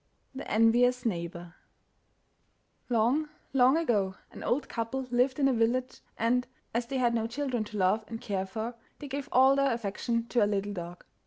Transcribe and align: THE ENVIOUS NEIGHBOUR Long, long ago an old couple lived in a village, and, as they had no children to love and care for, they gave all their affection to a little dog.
THE 0.33 0.49
ENVIOUS 0.51 1.05
NEIGHBOUR 1.05 1.53
Long, 2.89 3.29
long 3.53 3.77
ago 3.77 4.15
an 4.31 4.41
old 4.43 4.67
couple 4.67 5.03
lived 5.11 5.37
in 5.37 5.47
a 5.47 5.53
village, 5.53 6.01
and, 6.17 6.47
as 6.73 6.87
they 6.87 6.97
had 6.97 7.13
no 7.13 7.27
children 7.27 7.63
to 7.65 7.77
love 7.77 8.03
and 8.07 8.19
care 8.19 8.47
for, 8.47 8.73
they 8.97 9.07
gave 9.07 9.29
all 9.31 9.55
their 9.55 9.71
affection 9.71 10.25
to 10.29 10.43
a 10.43 10.47
little 10.49 10.73
dog. 10.73 11.05